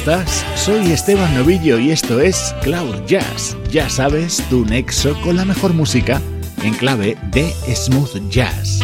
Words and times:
Estás? 0.00 0.46
Soy 0.56 0.92
Esteban 0.92 1.34
Novillo 1.34 1.78
y 1.78 1.90
esto 1.90 2.20
es 2.20 2.54
Cloud 2.62 3.04
Jazz. 3.06 3.54
Ya 3.70 3.90
sabes, 3.90 4.42
tu 4.48 4.64
nexo 4.64 5.14
con 5.20 5.36
la 5.36 5.44
mejor 5.44 5.74
música 5.74 6.22
en 6.62 6.72
clave 6.72 7.18
de 7.32 7.52
smooth 7.74 8.30
jazz. 8.30 8.80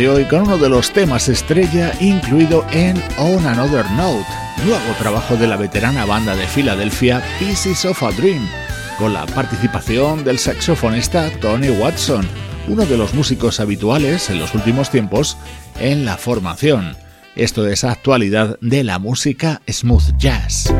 De 0.00 0.08
hoy 0.08 0.24
con 0.24 0.44
uno 0.44 0.56
de 0.56 0.70
los 0.70 0.92
temas 0.92 1.28
estrella 1.28 1.92
incluido 2.00 2.64
en 2.72 2.96
On 3.18 3.44
Another 3.44 3.84
Note, 3.90 4.24
nuevo 4.64 4.94
trabajo 4.98 5.36
de 5.36 5.46
la 5.46 5.58
veterana 5.58 6.06
banda 6.06 6.34
de 6.34 6.46
Filadelfia 6.46 7.22
Pieces 7.38 7.84
of 7.84 8.02
a 8.02 8.10
Dream, 8.12 8.48
con 8.98 9.12
la 9.12 9.26
participación 9.26 10.24
del 10.24 10.38
saxofonista 10.38 11.28
Tony 11.42 11.68
Watson, 11.68 12.26
uno 12.66 12.86
de 12.86 12.96
los 12.96 13.12
músicos 13.12 13.60
habituales 13.60 14.30
en 14.30 14.38
los 14.38 14.54
últimos 14.54 14.88
tiempos 14.88 15.36
en 15.78 16.06
la 16.06 16.16
formación. 16.16 16.96
Esto 17.36 17.66
es 17.66 17.84
actualidad 17.84 18.58
de 18.62 18.84
la 18.84 18.98
música 18.98 19.60
smooth 19.68 20.16
jazz. 20.16 20.72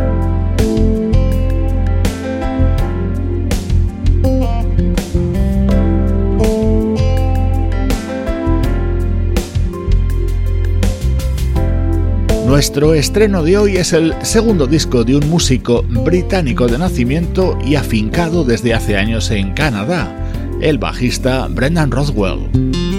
Nuestro 12.50 12.94
estreno 12.94 13.44
de 13.44 13.56
hoy 13.56 13.76
es 13.76 13.92
el 13.92 14.12
segundo 14.22 14.66
disco 14.66 15.04
de 15.04 15.14
un 15.14 15.30
músico 15.30 15.84
británico 15.84 16.66
de 16.66 16.78
nacimiento 16.78 17.56
y 17.64 17.76
afincado 17.76 18.42
desde 18.42 18.74
hace 18.74 18.96
años 18.96 19.30
en 19.30 19.54
Canadá, 19.54 20.12
el 20.60 20.76
bajista 20.76 21.46
Brendan 21.46 21.92
Rothwell. 21.92 22.89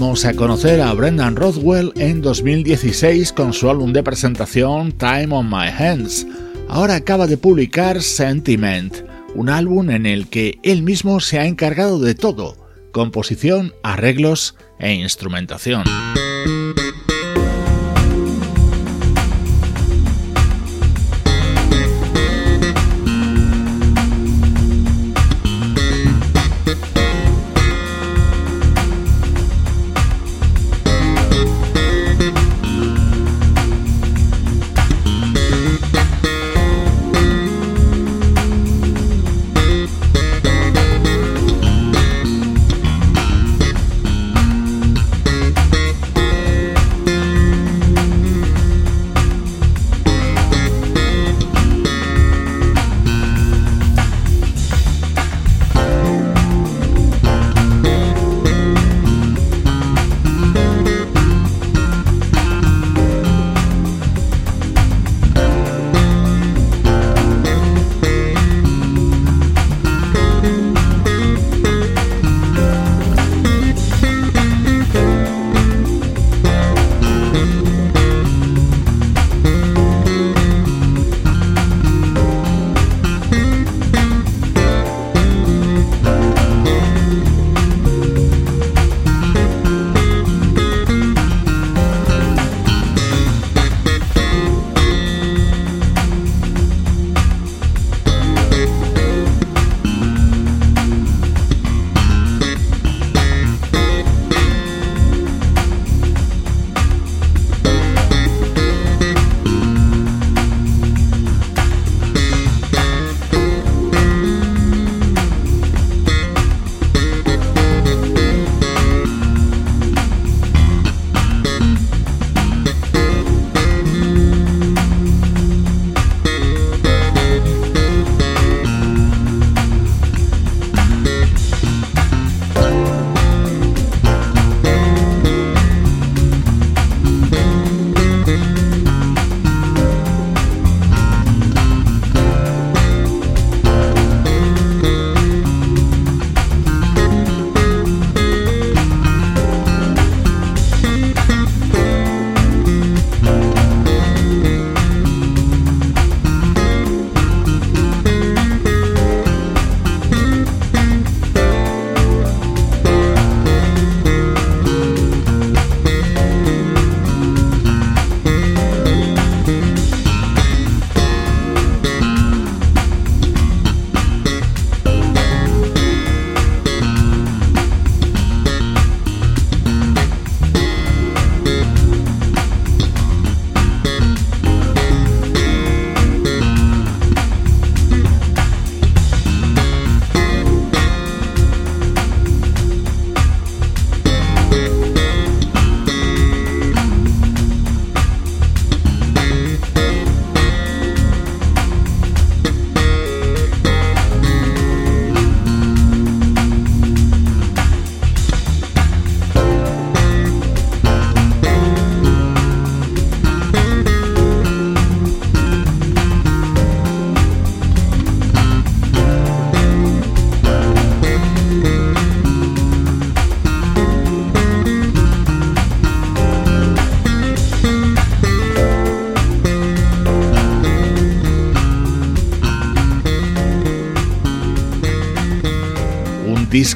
Empezábamos 0.00 0.24
a 0.24 0.32
conocer 0.32 0.80
a 0.80 0.94
Brendan 0.94 1.36
Rothwell 1.36 1.92
en 1.94 2.22
2016 2.22 3.34
con 3.34 3.52
su 3.52 3.68
álbum 3.68 3.92
de 3.92 4.02
presentación 4.02 4.92
Time 4.92 5.28
on 5.30 5.50
My 5.50 5.68
Hands. 5.68 6.26
Ahora 6.70 6.94
acaba 6.94 7.26
de 7.26 7.36
publicar 7.36 8.00
Sentiment, 8.00 8.94
un 9.34 9.50
álbum 9.50 9.90
en 9.90 10.06
el 10.06 10.28
que 10.28 10.58
él 10.62 10.82
mismo 10.82 11.20
se 11.20 11.38
ha 11.38 11.44
encargado 11.44 11.98
de 11.98 12.14
todo, 12.14 12.56
composición, 12.92 13.74
arreglos 13.82 14.56
e 14.78 14.94
instrumentación. 14.94 15.84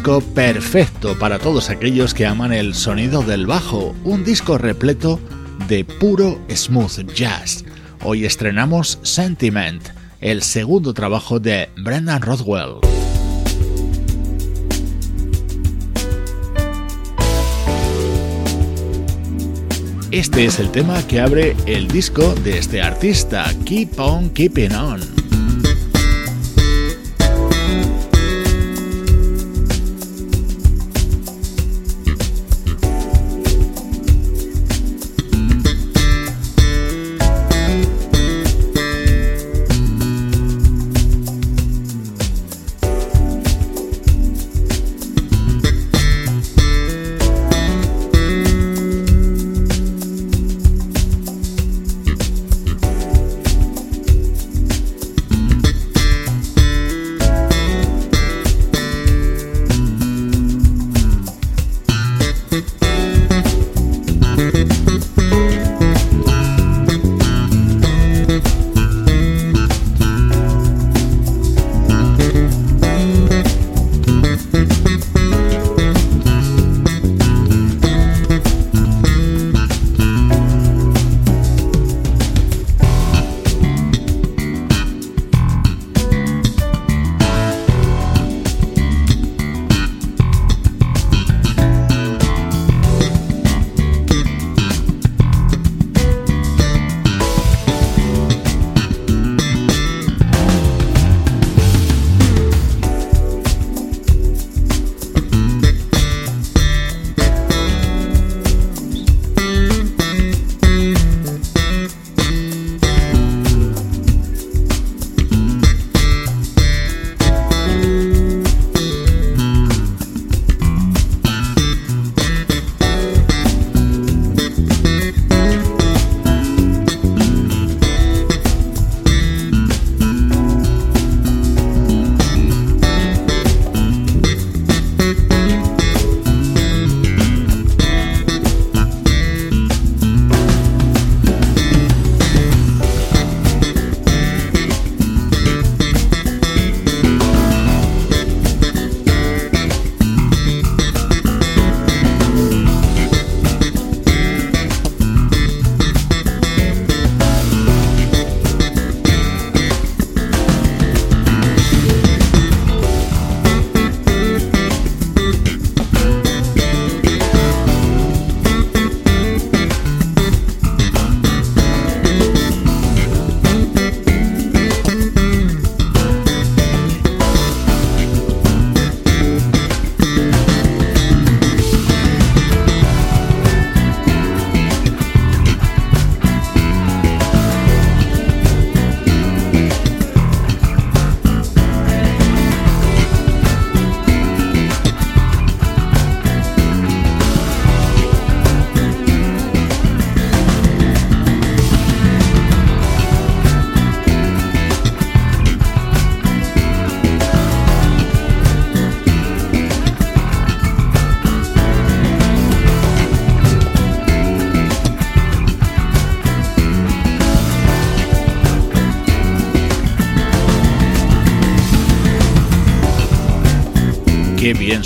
Perfecto 0.04 1.18
para 1.18 1.38
todos 1.38 1.70
aquellos 1.70 2.12
que 2.12 2.26
aman 2.26 2.52
el 2.52 2.75
sonido 2.75 3.23
del 3.23 3.46
bajo, 3.46 3.94
un 4.04 4.23
disco 4.23 4.58
repleto 4.58 5.18
de 5.66 5.84
puro 5.84 6.38
smooth 6.54 7.11
jazz. 7.14 7.64
Hoy 8.02 8.26
estrenamos 8.26 8.99
Sentiment, 9.02 9.82
el 10.20 10.42
segundo 10.42 10.92
trabajo 10.92 11.40
de 11.40 11.70
Brendan 11.78 12.20
Rothwell. 12.20 12.80
Este 20.11 20.44
es 20.44 20.58
el 20.58 20.70
tema 20.70 21.02
que 21.06 21.20
abre 21.20 21.56
el 21.64 21.88
disco 21.88 22.34
de 22.44 22.58
este 22.58 22.82
artista, 22.82 23.50
Keep 23.64 23.99
On 23.99 24.28
Keeping 24.28 24.75
On. 24.75 25.13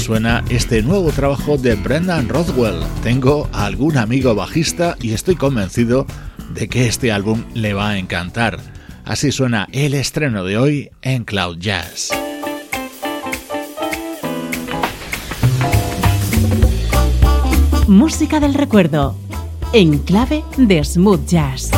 Suena 0.08 0.42
este 0.48 0.80
nuevo 0.80 1.12
trabajo 1.12 1.58
de 1.58 1.74
Brendan 1.74 2.30
Rothwell. 2.30 2.80
Tengo 3.02 3.46
algún 3.52 3.98
amigo 3.98 4.34
bajista 4.34 4.96
y 5.02 5.12
estoy 5.12 5.36
convencido 5.36 6.06
de 6.54 6.66
que 6.66 6.86
este 6.86 7.12
álbum 7.12 7.44
le 7.52 7.74
va 7.74 7.90
a 7.90 7.98
encantar. 7.98 8.58
Así 9.04 9.32
suena 9.32 9.68
el 9.70 9.92
estreno 9.92 10.44
de 10.44 10.56
hoy 10.56 10.90
en 11.02 11.24
Cloud 11.24 11.58
Jazz. 11.58 12.08
Música 17.86 18.40
del 18.40 18.54
recuerdo, 18.54 19.14
en 19.74 19.98
clave 19.98 20.42
de 20.56 20.84
smooth 20.84 21.26
jazz. 21.26 21.70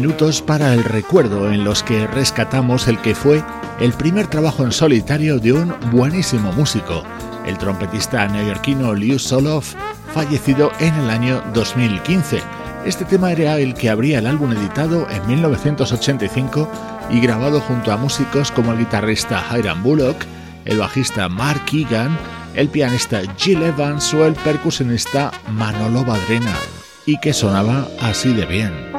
Minutos 0.00 0.40
para 0.40 0.72
el 0.72 0.82
recuerdo 0.82 1.52
en 1.52 1.62
los 1.62 1.82
que 1.82 2.06
rescatamos 2.06 2.88
el 2.88 2.96
que 3.02 3.14
fue 3.14 3.44
el 3.80 3.92
primer 3.92 4.28
trabajo 4.28 4.64
en 4.64 4.72
solitario 4.72 5.38
de 5.38 5.52
un 5.52 5.74
buenísimo 5.92 6.52
músico, 6.52 7.02
el 7.44 7.58
trompetista 7.58 8.26
neoyorquino 8.26 8.94
Liu 8.94 9.18
Soloff, 9.18 9.74
fallecido 10.14 10.72
en 10.80 10.94
el 10.94 11.10
año 11.10 11.42
2015. 11.52 12.40
Este 12.86 13.04
tema 13.04 13.30
era 13.30 13.58
el 13.58 13.74
que 13.74 13.90
abría 13.90 14.20
el 14.20 14.26
álbum 14.26 14.52
editado 14.52 15.06
en 15.10 15.26
1985 15.26 16.66
y 17.10 17.20
grabado 17.20 17.60
junto 17.60 17.92
a 17.92 17.98
músicos 17.98 18.50
como 18.50 18.72
el 18.72 18.78
guitarrista 18.78 19.44
Hiram 19.54 19.82
Bullock, 19.82 20.24
el 20.64 20.78
bajista 20.78 21.28
Mark 21.28 21.64
Egan, 21.74 22.16
el 22.54 22.70
pianista 22.70 23.20
Jill 23.36 23.62
Evans 23.64 24.14
o 24.14 24.24
el 24.24 24.32
percusionista 24.32 25.30
Manolo 25.50 26.06
Badrena, 26.06 26.56
y 27.04 27.20
que 27.20 27.34
sonaba 27.34 27.86
así 28.00 28.32
de 28.32 28.46
bien. 28.46 28.89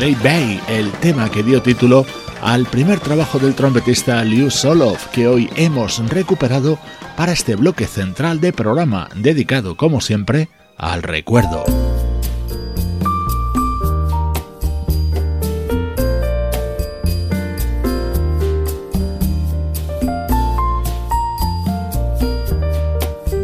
Bay, 0.00 0.58
el 0.66 0.90
tema 0.92 1.30
que 1.30 1.42
dio 1.42 1.60
título 1.60 2.06
al 2.40 2.64
primer 2.64 3.00
trabajo 3.00 3.38
del 3.38 3.54
trompetista 3.54 4.24
Liu 4.24 4.50
Solov, 4.50 4.96
que 5.12 5.28
hoy 5.28 5.50
hemos 5.56 5.98
recuperado 6.08 6.78
para 7.18 7.32
este 7.32 7.54
bloque 7.54 7.86
central 7.86 8.40
de 8.40 8.54
programa, 8.54 9.10
dedicado, 9.14 9.76
como 9.76 10.00
siempre, 10.00 10.48
al 10.78 11.02
recuerdo. 11.02 11.64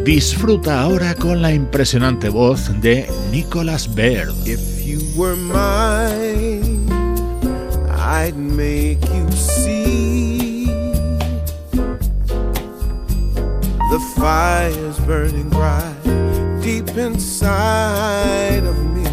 Disfruta 0.03 0.81
ahora 0.81 1.13
con 1.13 1.43
la 1.43 1.53
impresionante 1.53 2.29
voz 2.29 2.81
de 2.81 3.07
Nicolas 3.31 3.93
Baird. 3.93 4.76
Were 5.17 5.35
mine, 5.35 6.91
I'd 7.89 8.37
make 8.37 9.03
you 9.09 9.31
see 9.31 10.65
the 13.89 14.13
fire's 14.15 14.99
burning 14.99 15.49
bright 15.49 16.61
deep 16.61 16.89
inside 16.89 18.63
of 18.63 18.77
me. 18.95 19.07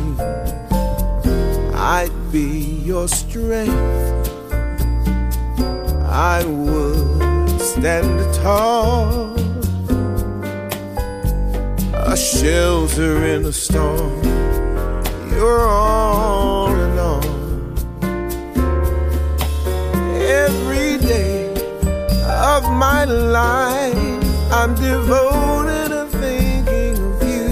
I'd 1.72 2.12
be 2.30 2.82
your 2.84 3.08
strength. 3.08 3.72
I 6.06 6.44
would 6.44 7.60
stand 7.62 8.34
tall 8.34 9.34
a 11.94 12.14
shelter 12.14 13.24
in 13.24 13.46
a 13.46 13.52
storm. 13.52 14.53
You're 15.34 15.68
all 15.68 16.68
all. 16.98 17.24
Every 20.14 20.98
day 20.98 21.52
of 22.24 22.62
my 22.70 23.04
life, 23.04 24.52
I'm 24.52 24.74
devoted 24.74 25.88
to 25.88 26.06
thinking 26.22 26.96
of 27.08 27.22
you, 27.22 27.50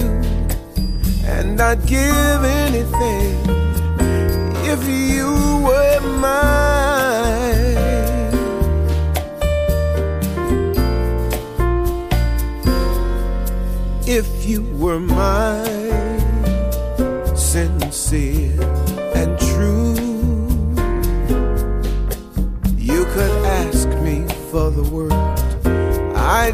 and 1.26 1.60
I'd 1.60 1.84
give 1.86 2.44
anything 2.62 3.36
if 4.72 4.80
you 4.88 5.32
were 5.66 6.00
mine. 6.18 6.82
if 14.12 14.44
you 14.44 14.62
were 14.76 15.00
mine, 15.00 15.81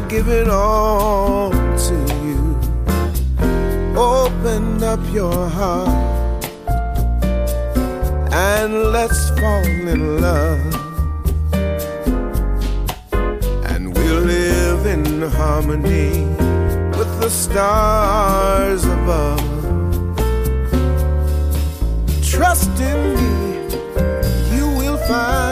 give 0.09 0.27
it 0.27 0.47
all 0.47 1.51
to 1.51 1.95
you. 2.25 2.57
Open 3.95 4.83
up 4.83 4.99
your 5.13 5.47
heart 5.47 6.43
and 8.33 8.91
let's 8.91 9.29
fall 9.39 9.67
in 9.93 10.19
love. 10.19 10.73
And 13.71 13.95
we'll 13.95 14.23
live 14.23 14.87
in 14.87 15.21
harmony 15.29 16.25
with 16.97 17.11
the 17.21 17.29
stars 17.29 18.85
above. 18.85 19.45
Trust 22.23 22.71
in 22.79 22.99
me, 23.15 24.57
you 24.57 24.65
will 24.79 24.97
find 25.07 25.48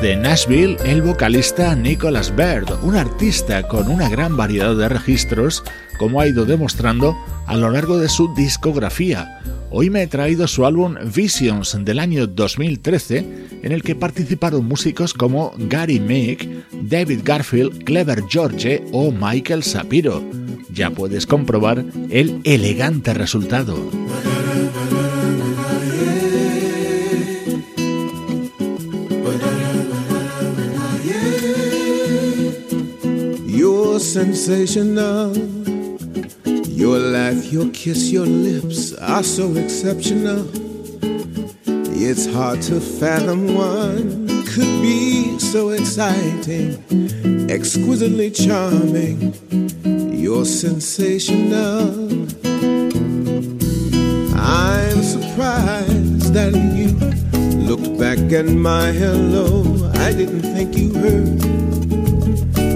De 0.00 0.16
Nashville, 0.16 0.76
el 0.84 1.02
vocalista 1.02 1.76
Nicholas 1.76 2.34
Baird, 2.34 2.68
un 2.82 2.96
artista 2.96 3.62
con 3.68 3.88
una 3.88 4.08
gran 4.08 4.36
variedad 4.36 4.74
de 4.74 4.88
registros, 4.88 5.62
como 5.98 6.20
ha 6.20 6.26
ido 6.26 6.44
demostrando 6.44 7.16
a 7.46 7.56
lo 7.56 7.70
largo 7.70 7.98
de 7.98 8.08
su 8.08 8.34
discografía. 8.34 9.40
Hoy 9.70 9.90
me 9.90 10.02
he 10.02 10.06
traído 10.06 10.48
su 10.48 10.66
álbum 10.66 10.96
Visions 11.14 11.76
del 11.84 11.98
año 11.98 12.26
2013, 12.26 13.18
en 13.62 13.72
el 13.72 13.82
que 13.82 13.94
participaron 13.94 14.66
músicos 14.66 15.14
como 15.14 15.52
Gary 15.56 16.00
Meek, 16.00 16.48
David 16.72 17.20
Garfield, 17.22 17.84
Clever 17.84 18.24
George 18.28 18.82
o 18.92 19.12
Michael 19.12 19.62
Sapiro. 19.62 20.22
Ya 20.72 20.90
puedes 20.90 21.26
comprobar 21.26 21.84
el 22.10 22.40
elegante 22.44 23.14
resultado. 23.14 23.76
Sensational. 34.12 35.34
Your 36.68 36.98
laugh, 36.98 37.50
your 37.50 37.70
kiss, 37.70 38.10
your 38.10 38.26
lips 38.26 38.92
are 38.98 39.22
so 39.22 39.54
exceptional. 39.54 40.46
It's 41.96 42.26
hard 42.26 42.60
to 42.62 42.78
fathom 42.78 43.54
one 43.54 44.26
could 44.44 44.82
be 44.82 45.38
so 45.38 45.70
exciting, 45.70 46.76
exquisitely 47.50 48.30
charming. 48.30 49.32
You're 50.12 50.44
sensational. 50.44 51.88
I'm 54.36 55.02
surprised 55.02 56.34
that 56.34 56.52
you 56.76 56.90
looked 57.66 57.98
back 57.98 58.18
at 58.32 58.44
my 58.44 58.92
hello. 58.92 59.90
I 59.94 60.12
didn't 60.12 60.42
think 60.42 60.76
you 60.76 60.92
heard 60.92 61.52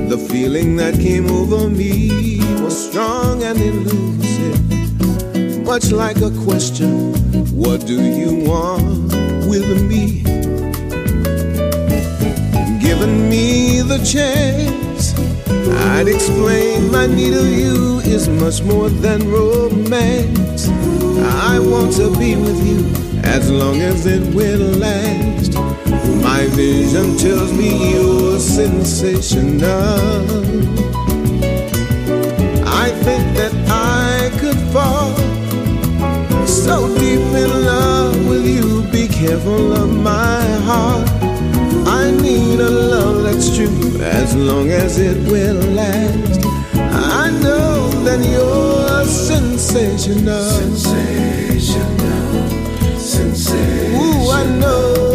the 0.08 0.18
feeling 0.18 0.76
that 0.76 0.94
came 0.94 1.28
over 1.28 1.68
me 1.68 2.38
was 2.62 2.88
strong 2.90 3.42
and 3.42 3.60
elusive, 3.60 4.58
much 5.64 5.90
like 5.90 6.18
a 6.18 6.30
question 6.44 7.12
What 7.56 7.86
do 7.86 8.00
you 8.00 8.44
want 8.48 9.12
with 9.48 9.66
me? 9.82 10.22
Given 12.80 13.28
me 13.28 13.80
the 13.82 13.98
chance, 14.04 15.18
I'd 15.90 16.06
explain 16.06 16.90
my 16.92 17.06
need 17.06 17.34
of 17.34 17.48
you 17.48 17.98
is 18.00 18.28
much 18.28 18.62
more 18.62 18.88
than 18.88 19.28
romance. 19.28 20.68
I 21.48 21.58
want 21.58 21.94
to 21.96 22.16
be 22.16 22.36
with 22.36 22.64
you 22.64 22.84
as 23.24 23.50
long 23.50 23.80
as 23.80 24.06
it 24.06 24.22
will 24.34 24.78
last. 24.78 25.65
My 26.22 26.46
vision 26.50 27.16
tells 27.16 27.52
me 27.52 27.92
you're 27.92 28.38
sensational. 28.38 30.20
I 32.66 32.90
think 33.04 33.24
that 33.36 33.52
I 33.68 34.30
could 34.40 34.58
fall 34.72 35.14
so 36.46 36.88
deep 36.98 37.20
in 37.20 37.50
love 37.64 38.28
with 38.28 38.46
you. 38.46 38.82
Be 38.90 39.08
careful 39.08 39.72
of 39.72 39.90
my 39.92 40.42
heart. 40.68 41.08
I 41.86 42.10
need 42.10 42.60
a 42.60 42.70
love 42.70 43.22
that's 43.22 43.54
true 43.56 44.00
as 44.00 44.34
long 44.34 44.70
as 44.70 44.98
it 44.98 45.16
will 45.30 45.60
last. 45.74 46.44
I 46.74 47.30
know 47.42 47.90
that 48.04 48.20
you're 48.24 49.04
sensational. 49.04 50.50
Sensational. 50.50 51.96
Sensational. 52.98 54.02
Ooh, 54.02 54.30
I 54.30 54.44
know. 54.60 55.05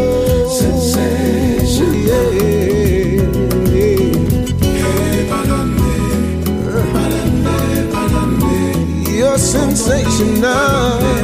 Sensational. 9.99 11.20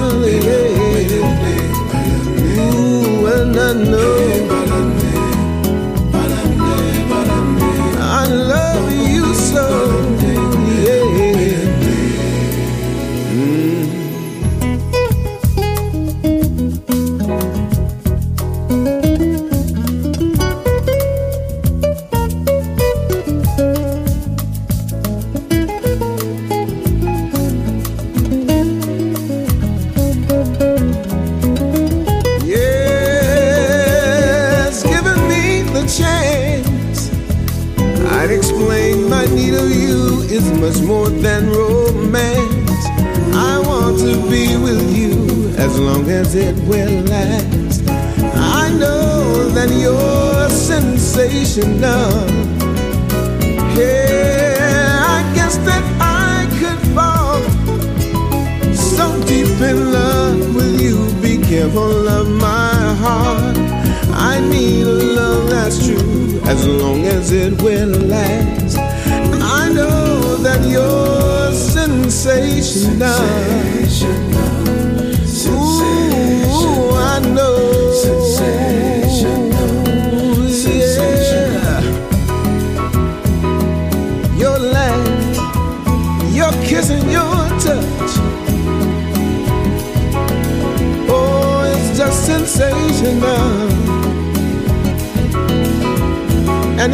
Yeah, 51.58 51.97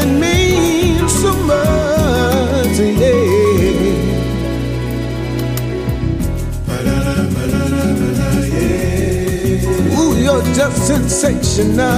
it 0.04 0.12
means 0.20 1.14
so 1.22 1.32
much, 1.43 2.78
yeah. 2.80 3.99
Ooh, 9.97 10.14
you're 10.18 10.43
just 10.54 10.88
sensational. 10.88 11.80
Uh. 11.80 11.91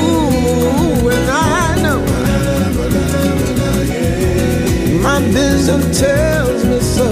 Ooh, 0.00 1.08
and 1.14 1.30
I 1.30 1.82
know 1.84 2.00
my 5.02 5.20
vision 5.36 5.80
tells 5.92 6.64
me 6.64 6.80
so. 6.80 7.08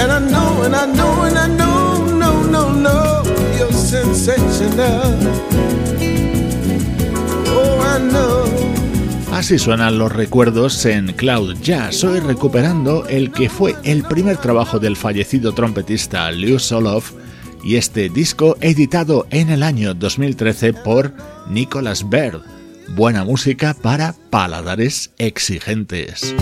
And 0.00 0.10
I 0.12 0.18
know, 0.18 0.62
and 0.64 0.74
I 0.76 0.86
know, 0.86 1.22
and 1.22 1.38
I 1.38 1.46
know, 1.46 2.04
no, 2.22 2.42
no, 2.42 2.72
no, 2.72 3.22
you're 3.58 3.72
sensational. 3.72 4.80
Uh. 4.80 5.23
Así 9.32 9.58
suenan 9.58 9.98
los 9.98 10.10
recuerdos 10.10 10.84
en 10.86 11.12
Cloud 11.12 11.56
Jazz, 11.60 12.02
hoy 12.02 12.20
recuperando 12.20 13.06
el 13.06 13.30
que 13.30 13.48
fue 13.48 13.76
el 13.84 14.02
primer 14.02 14.36
trabajo 14.38 14.78
del 14.78 14.96
fallecido 14.96 15.52
trompetista 15.52 16.30
Lou 16.32 16.58
Soloff 16.58 17.12
y 17.62 17.76
este 17.76 18.08
disco 18.08 18.56
editado 18.60 19.26
en 19.30 19.50
el 19.50 19.62
año 19.62 19.94
2013 19.94 20.72
por 20.72 21.12
Nicholas 21.48 22.08
Baird. 22.08 22.42
Buena 22.96 23.24
música 23.24 23.74
para 23.74 24.14
paladares 24.30 25.12
exigentes. 25.18 26.34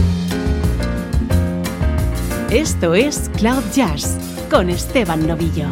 Esto 2.50 2.94
es 2.94 3.30
Cloud 3.36 3.64
Jazz 3.74 4.16
con 4.50 4.70
Esteban 4.70 5.26
Novillo. 5.26 5.66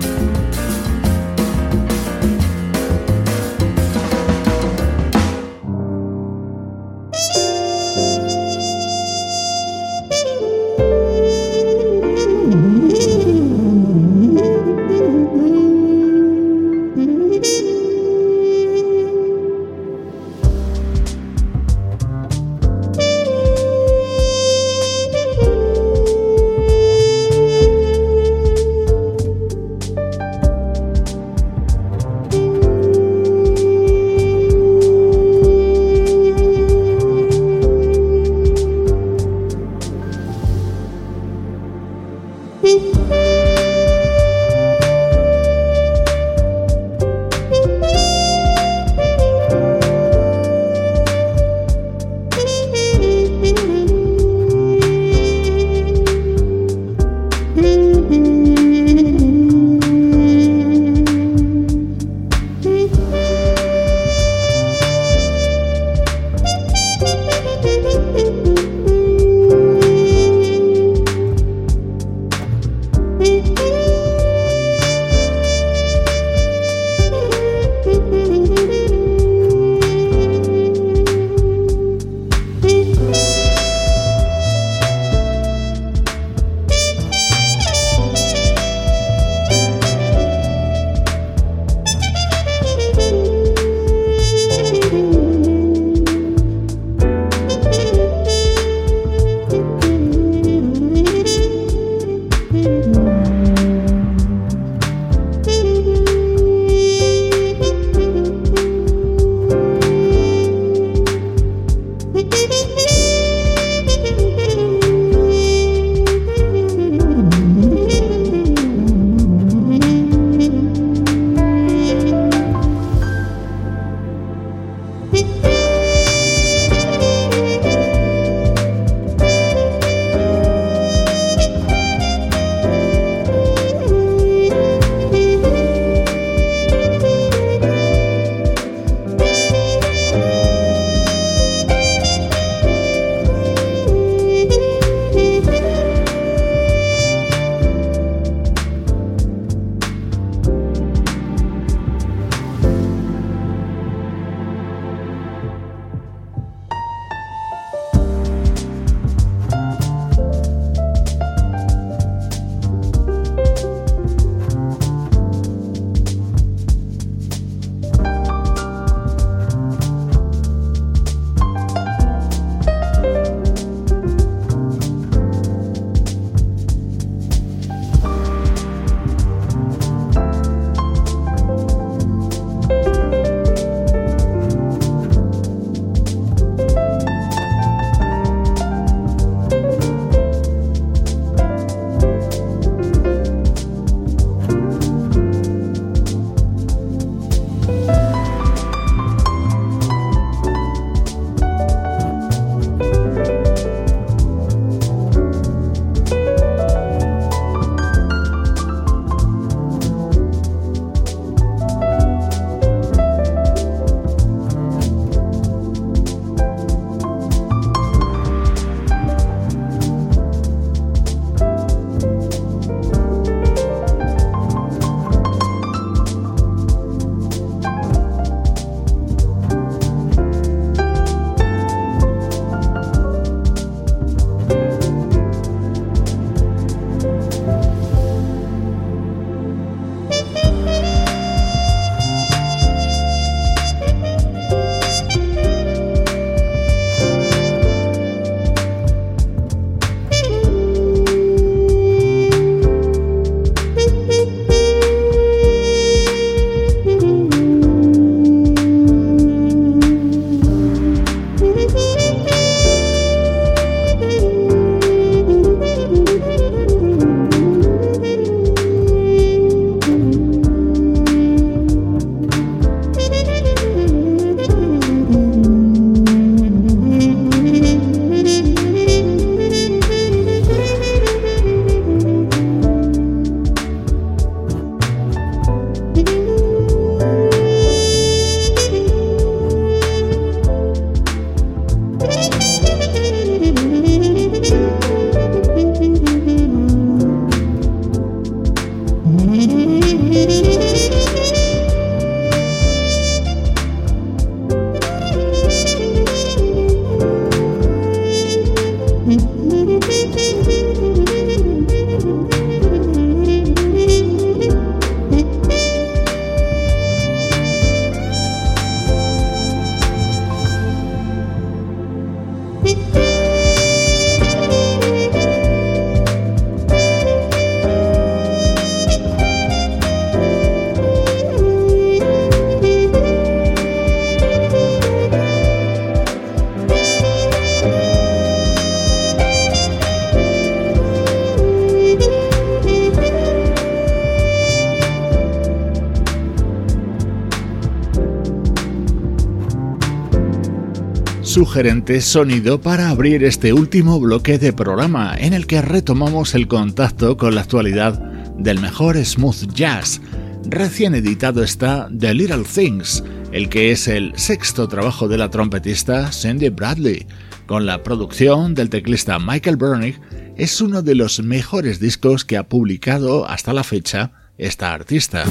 Sugerente 351.31 352.01
sonido 352.01 352.61
para 352.61 352.89
abrir 352.89 353.22
este 353.22 353.53
último 353.53 354.01
bloque 354.01 354.37
de 354.37 354.53
programa 354.53 355.14
en 355.16 355.33
el 355.33 355.47
que 355.47 355.62
retomamos 355.62 356.35
el 356.35 356.49
contacto 356.49 357.16
con 357.16 357.37
la 357.37 357.43
actualidad 357.43 358.01
del 358.37 358.59
mejor 358.59 358.97
smooth 358.97 359.53
jazz. 359.55 360.01
Recién 360.47 360.97
editado 360.97 361.45
está 361.45 361.89
The 361.97 362.14
Little 362.14 362.43
Things, 362.43 363.05
el 363.31 363.49
que 363.49 363.70
es 363.70 363.87
el 363.87 364.12
sexto 364.16 364.66
trabajo 364.66 365.07
de 365.07 365.18
la 365.18 365.31
trompetista 365.31 366.11
Cindy 366.11 366.49
Bradley. 366.49 367.07
Con 367.47 367.64
la 367.64 367.85
producción 367.85 368.57
del 368.57 368.68
teclista 368.68 369.20
Michael 369.20 369.57
Bernig, 369.57 370.01
es 370.37 370.61
uno 370.61 370.83
de 370.83 370.97
los 370.97 371.22
mejores 371.22 371.78
discos 371.78 372.24
que 372.24 372.39
ha 372.39 372.49
publicado 372.49 373.28
hasta 373.28 373.53
la 373.53 373.62
fecha 373.62 374.11
esta 374.37 374.74
artista. 374.74 375.24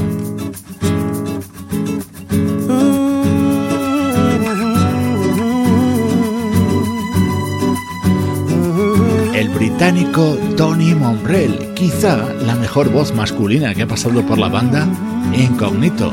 Británico 9.80 10.38
Tony 10.58 10.94
Monbrell, 10.94 11.74
quizá 11.74 12.18
la 12.46 12.54
mejor 12.56 12.90
voz 12.90 13.16
masculina 13.16 13.74
que 13.74 13.84
ha 13.84 13.88
pasado 13.88 14.22
por 14.24 14.38
la 14.38 14.50
banda, 14.50 14.86
incógnito. 15.34 16.12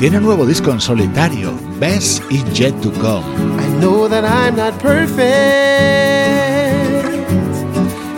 Tiene 0.00 0.18
un 0.18 0.24
nuevo 0.24 0.44
disco 0.44 0.72
en 0.72 0.80
solitario, 0.80 1.52
Best 1.78 2.24
is 2.32 2.42
Yet 2.58 2.74
to 2.80 2.90
Come. 2.94 3.22
I 3.60 3.68
know 3.80 4.08
that 4.08 4.24
I'm 4.24 4.56
not 4.56 4.76
perfect, 4.80 5.22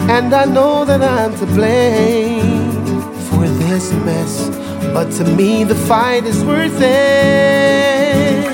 and 0.09 0.33
I 0.33 0.47
know 0.47 0.87
that 0.87 1.03
I'm 1.03 1.35
to 1.41 1.47
blame 1.55 3.03
for 3.31 3.47
this 3.67 3.93
mess. 4.07 4.49
But 4.95 5.13
to 5.19 5.25
me, 5.37 5.65
the 5.65 5.75
fight 5.75 6.25
is 6.25 6.43
worth 6.43 6.81
it, 6.81 8.47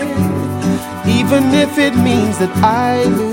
even 1.07 1.55
if 1.55 1.79
it 1.79 1.95
means 1.95 2.39
that 2.39 2.51
I 2.65 3.05
lose. 3.05 3.32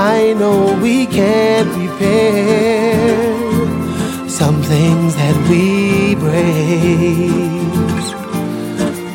I 0.00 0.32
know 0.34 0.78
we 0.80 1.06
can't 1.06 1.68
repair 1.76 2.94
some 4.28 4.62
things 4.62 5.16
that 5.16 5.36
we 5.50 6.14
break. 6.14 7.32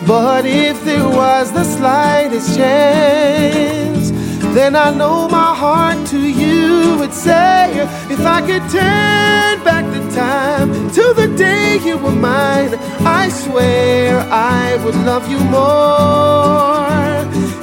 But 0.05 0.45
if 0.45 0.83
there 0.83 1.07
was 1.07 1.53
the 1.53 1.63
slightest 1.63 2.57
chance, 2.57 4.11
then 4.53 4.75
I 4.75 4.93
know 4.93 5.29
my 5.29 5.55
heart 5.55 6.05
to 6.07 6.19
you 6.19 6.97
would 6.99 7.13
say, 7.13 7.71
if 8.09 8.19
I 8.19 8.41
could 8.41 8.69
turn 8.69 9.63
back 9.63 9.85
the 9.95 10.03
time 10.13 10.69
to 10.97 11.13
the 11.13 11.33
day 11.37 11.79
you 11.85 11.97
were 11.97 12.11
mine, 12.11 12.75
I 13.21 13.29
swear 13.29 14.19
I 14.29 14.75
would 14.83 14.95
love 14.95 15.31
you 15.31 15.39
more. 15.45 17.12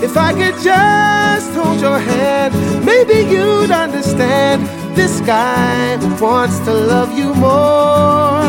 If 0.02 0.16
I 0.16 0.32
could 0.32 0.58
just 0.62 1.52
hold 1.54 1.80
your 1.80 1.98
hand, 1.98 2.54
maybe 2.86 3.18
you'd 3.32 3.70
understand 3.70 4.66
this 4.96 5.20
guy 5.20 5.96
wants 6.18 6.58
to 6.60 6.72
love 6.72 7.16
you 7.16 7.34
more. 7.34 8.40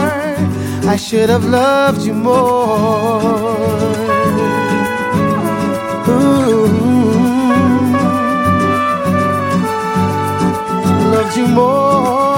I 0.94 0.96
should 0.96 1.30
have 1.30 1.46
loved 1.46 2.02
you 2.02 2.14
more. 2.14 3.22
Ooh. 6.08 6.68
Loved 11.14 11.38
you 11.38 11.48
more. 11.48 12.31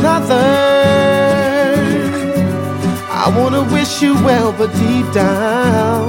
Another. 0.00 0.48
I 3.24 3.26
wanna 3.36 3.62
wish 3.76 4.02
you 4.02 4.14
well, 4.24 4.52
but 4.52 4.72
deep 4.84 5.06
down, 5.12 6.08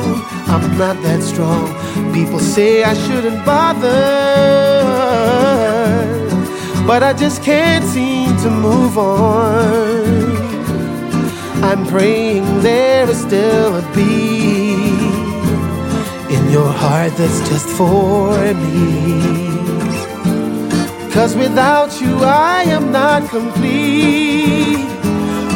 I'm 0.54 0.66
not 0.78 0.96
that 1.04 1.22
strong. 1.22 1.68
People 2.14 2.40
say 2.40 2.84
I 2.84 2.94
shouldn't 3.04 3.46
bother, 3.46 4.02
but 6.88 7.04
I 7.04 7.14
just 7.14 7.44
can't 7.44 7.86
seem 7.86 8.30
to 8.44 8.50
move 8.50 8.98
on. 8.98 10.32
I'm 11.70 11.86
praying 11.88 12.46
there 12.62 13.10
is 13.10 13.22
still 13.22 13.76
a 13.76 13.84
beat 13.96 15.12
in 16.36 16.44
your 16.50 16.72
heart 16.82 17.14
that's 17.18 17.40
just 17.50 17.68
for 17.78 18.38
me. 18.66 19.51
Cause 21.14 21.36
without 21.36 22.00
you, 22.00 22.18
I 22.24 22.64
am 22.68 22.92
not 22.92 23.30
complete. 23.30 24.88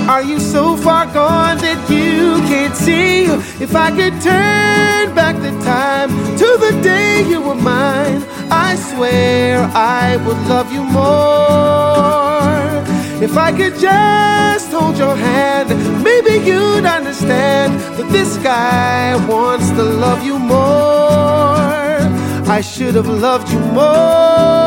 Are 0.10 0.22
you 0.22 0.38
so 0.38 0.76
far 0.76 1.06
gone 1.06 1.58
that 1.60 1.90
you 1.90 2.42
can't 2.50 2.76
see? 2.76 3.24
If 3.64 3.74
I 3.74 3.90
could 3.90 4.14
turn 4.22 5.16
back 5.16 5.36
the 5.42 5.52
time 5.64 6.10
to 6.38 6.48
the 6.60 6.80
day 6.84 7.24
you 7.28 7.42
were 7.42 7.56
mine, 7.56 8.22
I 8.52 8.76
swear 8.76 9.60
I 9.74 10.18
would 10.26 10.38
love 10.48 10.72
you 10.74 10.84
more. 10.84 12.06
If 13.24 13.38
I 13.38 13.52
could 13.52 13.80
just 13.80 14.72
hold 14.72 14.98
your 14.98 15.16
hand, 15.16 15.70
maybe 16.04 16.34
you'd 16.46 16.86
understand 16.86 17.80
that 17.98 18.12
this 18.12 18.38
guy 18.38 19.16
wants 19.26 19.70
to 19.72 19.84
love 19.84 20.22
you 20.24 20.38
more. 20.38 21.96
I 22.58 22.62
should 22.62 22.96
have 22.96 23.08
loved 23.08 23.50
you 23.50 23.60
more. 23.60 24.65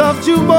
Loved 0.00 0.26
you 0.26 0.38
more. 0.38 0.56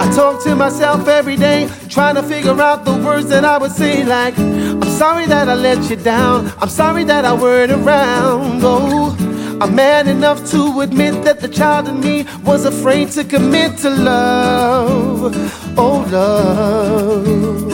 I 0.00 0.12
talk 0.12 0.42
to 0.42 0.56
myself 0.56 1.06
every 1.06 1.36
day, 1.36 1.68
trying 1.88 2.16
to 2.16 2.24
figure 2.24 2.60
out 2.60 2.84
the 2.84 2.94
words 3.06 3.28
that 3.28 3.44
I 3.44 3.56
would 3.56 3.70
say. 3.70 4.04
Like, 4.04 4.36
I'm 4.36 4.90
sorry 5.02 5.26
that 5.26 5.48
I 5.48 5.54
let 5.54 5.88
you 5.88 5.94
down. 5.94 6.52
I'm 6.60 6.68
sorry 6.68 7.04
that 7.04 7.24
I 7.24 7.34
word 7.34 7.70
around. 7.70 8.62
Oh, 8.64 9.16
I'm 9.60 9.72
man 9.76 10.08
enough 10.08 10.44
to 10.50 10.80
admit 10.80 11.22
that 11.22 11.40
the 11.40 11.48
child 11.48 11.86
in 11.86 12.00
me 12.00 12.26
was 12.44 12.64
afraid 12.64 13.12
to 13.12 13.22
commit 13.22 13.78
to 13.78 13.90
love. 13.90 15.32
Oh, 15.78 16.04
love. 16.10 17.71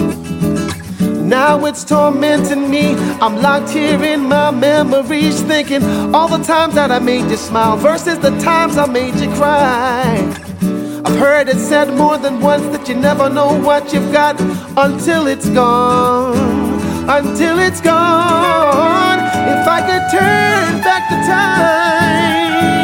Now 1.29 1.66
it's 1.66 1.85
tormenting 1.85 2.70
me. 2.70 2.95
I'm 3.20 3.37
locked 3.43 3.68
here 3.68 4.03
in 4.03 4.22
my 4.22 4.51
memories, 4.51 5.43
thinking 5.43 5.83
all 6.14 6.26
the 6.26 6.43
times 6.43 6.74
that 6.74 6.91
I 6.91 7.01
made 7.01 7.31
you 7.31 7.37
smile 7.37 7.76
versus 7.76 8.18
the 8.18 8.31
times 8.39 8.79
I 8.79 8.87
made 8.87 9.14
you 9.16 9.29
cry. 9.35 10.16
I've 11.05 11.18
heard 11.18 11.51
it 11.51 11.59
said 11.59 11.93
more 11.93 12.16
than 12.16 12.41
once 12.41 12.64
that 12.74 12.89
you 12.89 12.95
never 12.95 13.29
know 13.29 13.61
what 13.61 13.93
you've 13.93 14.11
got 14.11 14.41
until 14.79 15.26
it's 15.26 15.51
gone. 15.51 16.81
Until 17.11 17.59
it's 17.59 17.83
gone. 17.83 19.18
If 19.53 19.68
I 19.68 19.81
could 19.83 20.05
turn 20.11 20.81
back 20.83 21.11
the 21.11 21.16
time. 21.26 22.78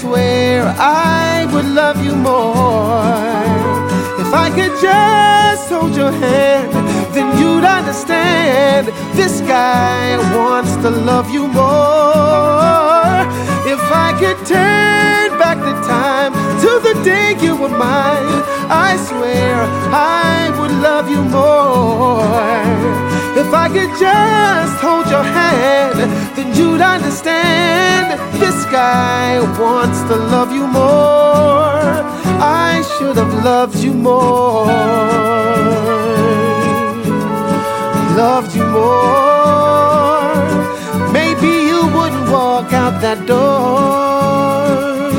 Swear 0.00 0.64
I 0.78 1.46
would 1.52 1.66
love 1.66 2.02
you 2.02 2.14
more. 2.16 3.04
If 4.22 4.30
I 4.32 4.48
could 4.56 4.74
just 4.80 5.68
hold 5.68 5.94
your 5.94 6.12
hand, 6.12 6.72
then 7.14 7.28
you'd 7.38 7.64
understand 7.64 8.86
this 9.20 9.40
guy 9.42 10.16
wants 10.34 10.74
to 10.84 10.90
love 10.90 11.28
you 11.30 11.44
more. 11.48 13.18
If 13.74 13.82
I 14.06 14.10
could 14.20 14.40
turn 14.46 15.28
back 15.42 15.58
the 15.68 15.76
time 15.94 16.32
to 16.64 16.70
the 16.86 16.94
day 17.04 17.36
you 17.44 17.52
were 17.60 17.76
mine, 17.90 18.40
I 18.88 18.90
swear 19.08 19.54
I 19.92 20.48
would 20.58 20.74
love 20.88 21.06
you 21.14 21.22
more. 21.38 22.80
If 23.42 23.52
I 23.64 23.68
could 23.68 23.92
just 24.06 24.74
hold 24.84 25.06
your 25.14 25.26
hand, 25.38 25.98
then 26.36 26.48
you'd 26.56 26.80
understand 26.80 28.18
this 28.40 28.59
sky 28.70 29.40
wants 29.58 30.00
to 30.08 30.14
love 30.34 30.52
you 30.52 30.66
more. 30.66 31.90
I 32.38 32.82
should 32.90 33.16
have 33.16 33.34
loved 33.44 33.78
you 33.86 33.92
more. 33.92 34.66
Loved 38.22 38.54
you 38.54 38.64
more. 38.78 40.22
Maybe 41.18 41.50
you 41.70 41.80
wouldn't 41.96 42.26
walk 42.30 42.72
out 42.72 42.94
that 43.02 43.20
door. 43.26 45.10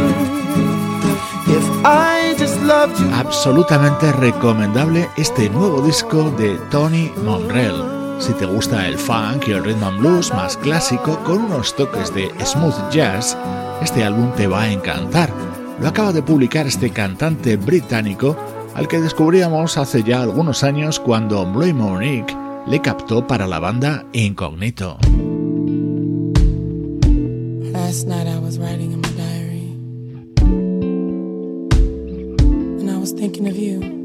If 1.58 1.66
I 1.86 2.34
just 2.38 2.58
loved 2.62 2.98
you. 3.02 3.08
Absolutamente 3.14 4.14
recomendable 4.14 5.10
este 5.18 5.50
nuevo 5.50 5.82
disco 5.82 6.32
de 6.32 6.58
Tony 6.70 7.12
Momrelle. 7.26 8.01
si 8.22 8.34
te 8.34 8.46
gusta 8.46 8.88
el 8.88 8.98
funk 8.98 9.48
y 9.48 9.52
el 9.52 9.64
rhythm 9.64 9.84
and 9.84 10.00
blues 10.00 10.32
más 10.32 10.56
clásico 10.56 11.18
con 11.24 11.46
unos 11.46 11.76
toques 11.76 12.14
de 12.14 12.30
smooth 12.46 12.92
jazz, 12.92 13.36
este 13.82 14.04
álbum 14.04 14.32
te 14.36 14.46
va 14.46 14.64
a 14.64 14.72
encantar. 14.72 15.34
Lo 15.80 15.88
acaba 15.88 16.14
de 16.14 16.22
publicar 16.22 16.68
este 16.68 16.92
cantante 16.92 17.58
británico 17.58 18.38
al 18.76 18.88
que 18.88 19.00
descubríamos 19.00 19.78
hace 19.78 20.04
ya 20.04 20.22
algunos 20.22 20.64
años 20.64 21.00
cuando 21.00 21.52
Blue 21.52 21.74
Monique 21.74 22.36
le 22.68 22.80
captó 22.80 23.26
para 23.26 23.48
la 23.48 23.60
banda 23.60 24.06
Incognito. 24.14 24.98
Last 27.74 28.08
night 28.08 28.28
I 28.28 28.38
was 28.38 28.60
writing 28.60 28.92
in 28.92 29.02
my 29.02 29.10
diary 29.18 29.74
and 32.80 32.92
I 32.92 32.98
was 32.98 33.14
thinking 33.14 33.48
of 33.48 33.58
you. 33.58 34.01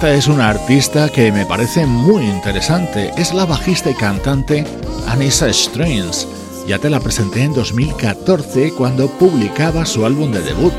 Esta 0.00 0.14
es 0.14 0.28
una 0.28 0.48
artista 0.48 1.10
que 1.10 1.30
me 1.30 1.44
parece 1.44 1.84
muy 1.84 2.24
interesante. 2.24 3.12
Es 3.18 3.34
la 3.34 3.44
bajista 3.44 3.90
y 3.90 3.94
cantante 3.94 4.64
Anissa 5.06 5.52
Strains. 5.52 6.26
Ya 6.66 6.78
te 6.78 6.88
la 6.88 7.00
presenté 7.00 7.42
en 7.42 7.52
2014 7.52 8.72
cuando 8.72 9.08
publicaba 9.08 9.84
su 9.84 10.06
álbum 10.06 10.32
de 10.32 10.40
debut. 10.40 10.72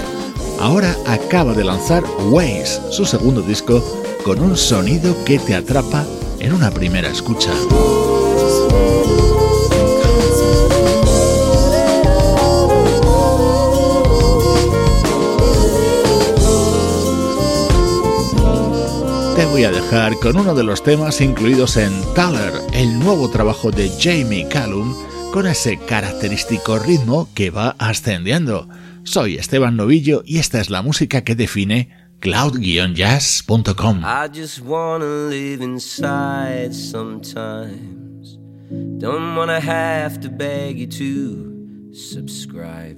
Ahora 0.60 0.96
acaba 1.06 1.54
de 1.54 1.64
lanzar 1.64 2.04
Ways, 2.32 2.82
su 2.90 3.06
segundo 3.06 3.44
disco, 3.44 3.84
con 4.26 4.40
un 4.40 4.58
sonido 4.58 5.16
que 5.24 5.38
te 5.38 5.54
atrapa 5.54 6.04
en 6.40 6.54
una 6.54 6.72
primera 6.72 7.08
escucha. 7.08 7.52
Voy 19.62 19.68
a 19.68 19.80
dejar 19.80 20.18
con 20.18 20.40
uno 20.40 20.56
de 20.56 20.64
los 20.64 20.82
temas 20.82 21.22
incluidos 21.22 21.78
en 21.78 21.92
Taller, 22.16 22.52
el 22.74 22.98
nuevo 22.98 23.30
trabajo 23.30 23.70
de 23.70 23.92
Jamie 24.00 24.48
Callum, 24.50 24.96
con 25.32 25.46
ese 25.46 25.78
característico 25.78 26.80
ritmo 26.80 27.30
que 27.36 27.52
va 27.52 27.76
ascendiendo. 27.78 28.68
Soy 29.04 29.36
Esteban 29.36 29.78
Novillo 29.78 30.24
y 30.26 30.40
esta 30.40 30.60
es 30.60 30.72
la 30.72 30.82
música 30.82 31.24
que 31.24 31.36
define 31.36 31.90
cloud-jazz.com. 32.22 34.00
I 34.00 34.30
just 34.34 34.62
wanna 34.62 35.30
live 35.30 35.64
inside 35.64 36.74
sometimes. 36.74 38.40
Don't 38.98 39.36
wanna 39.38 39.60
have 39.60 40.20
to 40.22 40.30
beg 40.30 40.80
you 40.80 40.88
to 40.88 41.94
subscribe. 41.94 42.98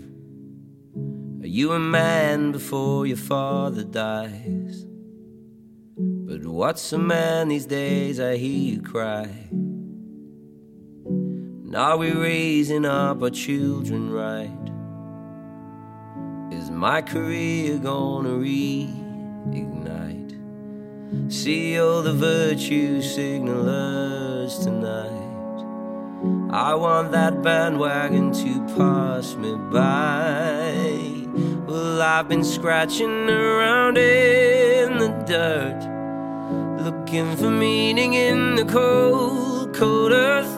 Are 1.41 1.49
you 1.49 1.73
a 1.73 1.79
man 1.79 2.53
before 2.53 3.05
your 3.05 3.17
father 3.19 3.83
dies? 3.83 4.92
But 6.43 6.51
what's 6.51 6.91
a 6.91 6.97
man 6.97 7.47
these 7.47 7.65
days? 7.65 8.19
I 8.19 8.35
hear 8.35 8.73
you 8.73 8.81
cry. 8.81 9.29
And 11.05 11.73
are 11.73 11.95
we 11.95 12.11
raising 12.11 12.85
up 12.85 13.23
our 13.23 13.29
children 13.29 14.11
right? 14.11 14.51
Is 16.51 16.69
my 16.69 17.01
career 17.01 17.77
gonna 17.77 18.31
reignite? 18.31 18.91
See 21.31 21.79
all 21.79 22.01
the 22.01 22.11
virtue 22.13 23.01
signalers 23.01 24.61
tonight. 24.61 25.11
I 26.51 26.75
want 26.75 27.13
that 27.13 27.41
bandwagon 27.41 28.33
to 28.33 28.75
pass 28.75 29.35
me 29.35 29.55
by. 29.71 31.23
Well, 31.65 32.01
I've 32.01 32.27
been 32.27 32.43
scratching 32.43 33.29
around 33.29 33.97
in 33.97 34.97
the 34.97 35.07
dirt, 35.25 35.92
looking 37.13 37.37
for 37.37 37.51
meaning 37.51 38.15
in 38.15 38.55
the 38.55 38.65
cold, 38.65 39.71
cold 39.75 40.11
earth. 40.11 40.51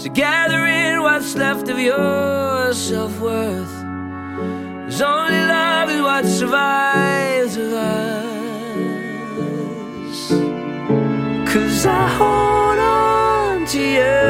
So 0.00 0.08
gather 0.08 0.64
in 0.64 1.02
what's 1.02 1.36
left 1.36 1.68
of 1.68 1.78
your 1.78 2.72
self 2.72 3.20
worth. 3.20 3.74
Cause 4.86 5.02
only 5.02 5.40
love 5.46 5.90
is 5.90 6.00
what 6.00 6.24
survives 6.24 7.56
of 7.58 7.72
us. 7.74 9.10
Cause 11.52 11.84
I 11.84 12.08
hold 12.18 12.78
on 12.78 13.66
to 13.66 13.80
you, 13.98 14.22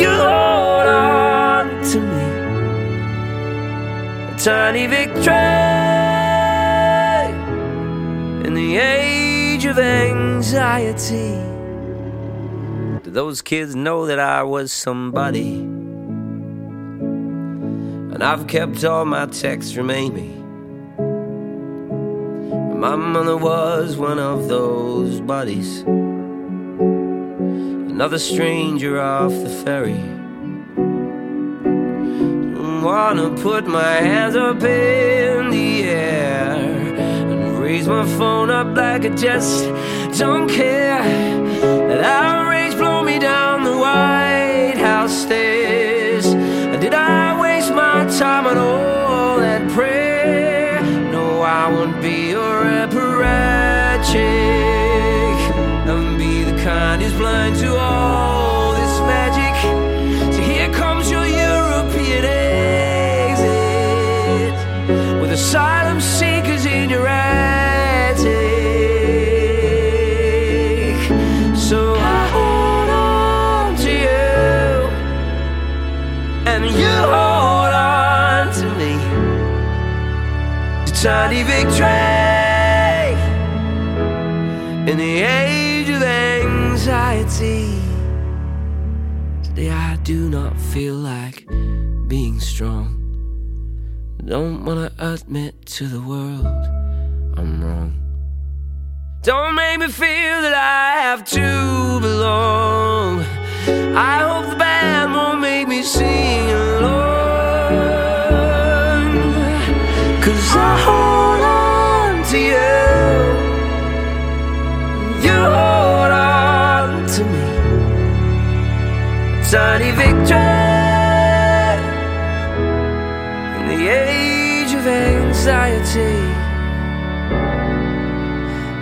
you 0.00 0.10
hold 0.10 0.88
on 0.88 1.84
to 1.90 2.00
me. 2.00 2.24
A 4.34 4.36
tiny 4.38 4.86
victory 4.88 5.79
the 8.70 8.78
age 8.78 9.64
of 9.64 9.78
anxiety. 9.80 11.34
Do 13.02 13.10
those 13.10 13.42
kids 13.42 13.74
know 13.74 14.06
that 14.06 14.20
I 14.20 14.44
was 14.44 14.70
somebody? 14.70 15.54
And 18.12 18.22
I've 18.22 18.46
kept 18.46 18.84
all 18.84 19.04
my 19.04 19.26
texts 19.26 19.72
from 19.72 19.90
Amy. 19.90 20.36
My 22.76 22.94
mother 22.94 23.36
was 23.36 23.96
one 23.96 24.20
of 24.20 24.46
those 24.46 25.20
buddies. 25.20 25.80
Another 27.90 28.20
stranger 28.20 29.00
off 29.00 29.32
the 29.32 29.50
ferry. 29.64 30.04
Wanna 32.84 33.30
put 33.42 33.66
my 33.66 33.94
hands 34.10 34.36
up 34.36 34.62
in 34.62 35.50
the 35.50 35.82
air 35.82 36.59
raise 37.70 37.86
my 37.86 38.04
phone 38.18 38.50
up 38.50 38.76
like 38.76 39.04
I 39.04 39.10
just 39.10 39.64
don't 40.18 40.48
care. 40.48 41.29
It's 81.32 81.48
victory 81.48 81.86
in 84.90 84.98
the 84.98 85.22
age 85.22 85.88
of 85.88 86.02
anxiety. 86.02 87.80
Today 89.44 89.70
I 89.70 89.96
do 90.02 90.28
not 90.28 90.58
feel 90.58 90.96
like 90.96 91.46
being 92.08 92.40
strong. 92.40 92.96
Don't 94.24 94.64
wanna 94.64 94.90
admit 94.98 95.66
to 95.66 95.86
the 95.86 96.00
world 96.00 96.46
I'm 97.38 97.62
wrong. 97.62 97.94
Don't 99.22 99.54
make 99.54 99.78
me 99.78 99.86
feel 99.86 100.42
that 100.42 100.54
I 100.54 101.00
have 101.00 101.24
to 101.26 102.00
belong. 102.00 103.20
I 103.94 104.18
hope 104.18 104.50
the 104.50 104.56
band 104.56 105.12
won't 105.12 105.40
make 105.40 105.68
me 105.68 105.82
sing 105.82 106.50
alone. 106.50 106.99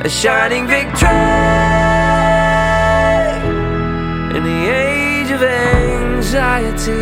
A 0.00 0.08
shining 0.08 0.66
victory 0.68 1.08
in 4.36 4.42
the 4.44 4.60
age 4.70 5.30
of 5.32 5.42
anxiety. 5.42 6.92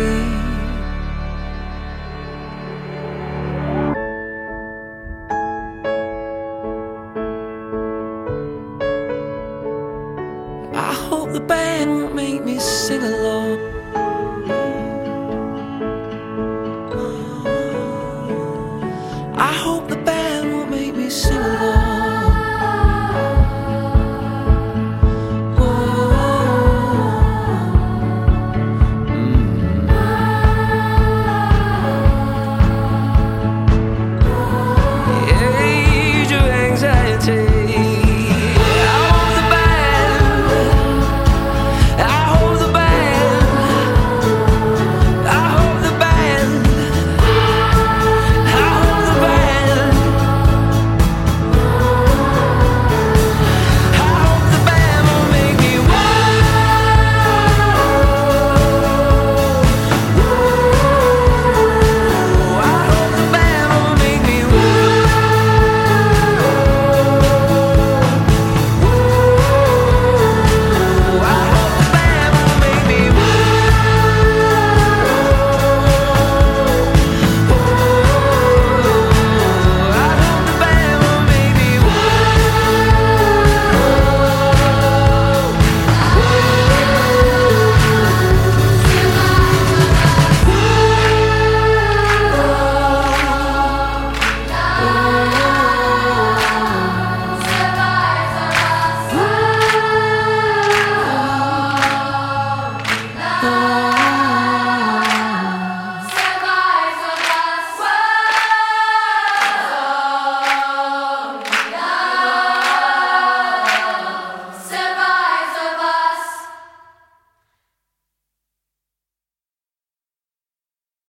I 10.73 10.93
hope 11.07 11.33
the 11.33 11.39
band 11.39 11.91
won't 11.91 12.15
make 12.15 12.43
me 12.43 12.57
sing 12.57 13.03
along. 13.03 13.46